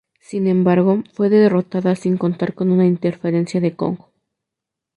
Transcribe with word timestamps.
Sin 0.19 0.47
embargo, 0.47 1.03
fue 1.13 1.29
derrotada 1.29 1.95
sin 1.95 2.17
contar 2.17 2.55
una 2.57 2.87
interferencia 2.87 3.61
de 3.61 3.75
Kong. 3.75 3.99